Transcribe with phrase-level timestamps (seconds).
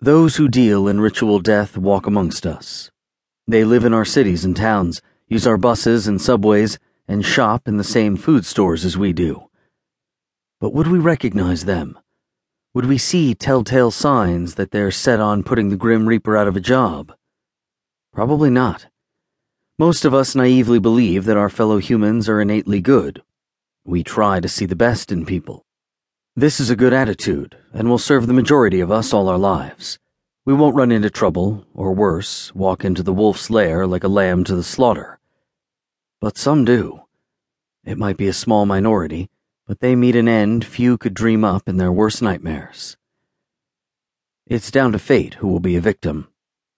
[0.00, 2.90] Those who deal in ritual death walk amongst us.
[3.48, 7.78] They live in our cities and towns, use our buses and subways, and shop in
[7.78, 9.48] the same food stores as we do.
[10.60, 11.98] But would we recognize them?
[12.74, 16.56] Would we see telltale signs that they're set on putting the Grim Reaper out of
[16.56, 17.14] a job?
[18.12, 18.88] Probably not.
[19.78, 23.22] Most of us naively believe that our fellow humans are innately good.
[23.84, 25.65] We try to see the best in people.
[26.38, 29.98] This is a good attitude, and will serve the majority of us all our lives.
[30.44, 34.44] We won't run into trouble, or worse, walk into the wolf's lair like a lamb
[34.44, 35.18] to the slaughter.
[36.20, 37.04] But some do.
[37.86, 39.30] It might be a small minority,
[39.66, 42.98] but they meet an end few could dream up in their worst nightmares.
[44.46, 46.28] It's down to fate who will be a victim.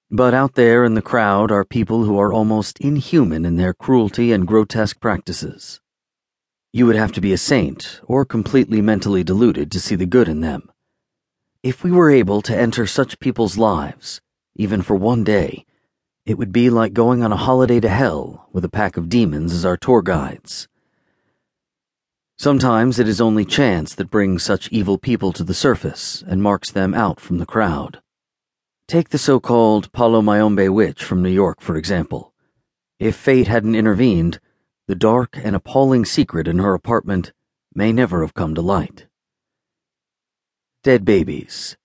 [0.08, 4.30] But out there in the crowd are people who are almost inhuman in their cruelty
[4.30, 5.80] and grotesque practices.
[6.72, 10.28] You would have to be a saint or completely mentally deluded to see the good
[10.28, 10.70] in them.
[11.62, 14.20] If we were able to enter such people's lives,
[14.54, 15.64] even for one day,
[16.26, 19.52] it would be like going on a holiday to hell with a pack of demons
[19.54, 20.68] as our tour guides.
[22.36, 26.70] Sometimes it is only chance that brings such evil people to the surface and marks
[26.70, 28.02] them out from the crowd.
[28.86, 32.34] Take the so called Palo Mayombe witch from New York, for example.
[33.00, 34.38] If fate hadn't intervened,
[34.88, 37.30] the dark and appalling secret in her apartment
[37.74, 39.06] may never have come to light.
[40.82, 41.76] Dead babies.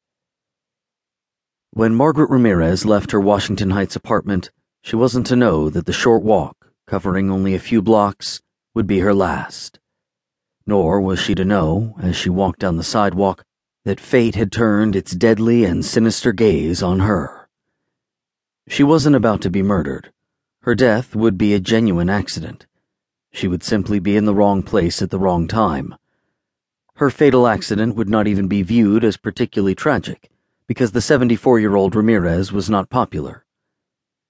[1.71, 4.51] When Margaret Ramirez left her Washington Heights apartment,
[4.81, 8.41] she wasn't to know that the short walk, covering only a few blocks,
[8.73, 9.79] would be her last.
[10.65, 13.43] Nor was she to know, as she walked down the sidewalk,
[13.83, 17.49] that fate had turned its deadly and sinister gaze on her.
[18.69, 20.13] She wasn't about to be murdered.
[20.61, 22.65] Her death would be a genuine accident.
[23.33, 25.95] She would simply be in the wrong place at the wrong time.
[26.95, 30.29] Her fatal accident would not even be viewed as particularly tragic,
[30.67, 33.43] because the 74 year old Ramirez was not popular.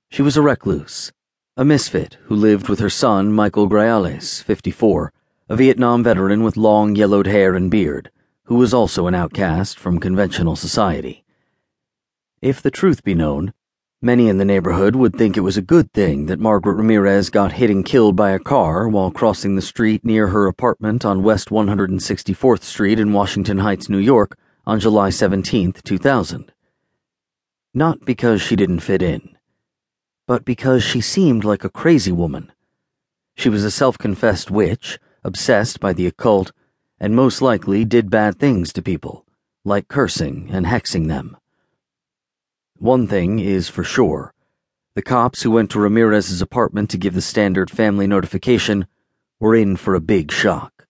[0.09, 1.11] She was a recluse,
[1.57, 5.11] a misfit who lived with her son, Michael Grajales, 54,
[5.49, 8.09] a Vietnam veteran with long yellowed hair and beard,
[8.45, 11.25] who was also an outcast from conventional society.
[12.41, 13.53] If the truth be known,
[14.05, 17.53] Many in the neighborhood would think it was a good thing that Margaret Ramirez got
[17.53, 21.47] hit and killed by a car while crossing the street near her apartment on West
[21.47, 26.51] 164th Street in Washington Heights, New York, on July 17, 2000.
[27.73, 29.37] Not because she didn't fit in,
[30.27, 32.51] but because she seemed like a crazy woman.
[33.35, 36.51] She was a self confessed witch, obsessed by the occult,
[36.99, 39.25] and most likely did bad things to people,
[39.63, 41.37] like cursing and hexing them.
[42.83, 44.33] One thing is for sure
[44.93, 48.87] the cops who went to Ramirez's apartment to give the standard family notification
[49.39, 50.85] were in for a big shock.